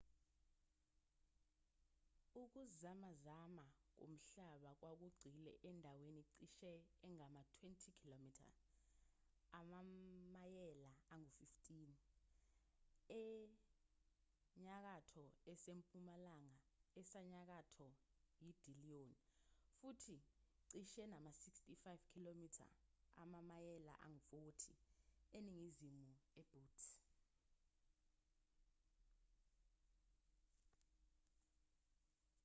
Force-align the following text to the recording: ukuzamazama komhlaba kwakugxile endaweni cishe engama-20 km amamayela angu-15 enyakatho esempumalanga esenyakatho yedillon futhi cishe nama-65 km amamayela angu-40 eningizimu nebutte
ukuzamazama 2.43 3.67
komhlaba 3.97 4.71
kwakugxile 4.79 5.51
endaweni 5.69 6.23
cishe 6.35 6.71
engama-20 7.07 7.71
km 8.01 8.25
amamayela 9.59 10.91
angu-15 11.13 11.95
enyakatho 13.23 15.23
esempumalanga 15.51 16.57
esenyakatho 16.99 17.89
yedillon 18.43 19.09
futhi 19.77 20.17
cishe 20.69 21.03
nama-65 21.13 21.73
km 22.11 22.43
amamayela 23.23 23.93
angu-40 24.07 24.71
eningizimu 25.37 26.05
nebutte 26.35 26.89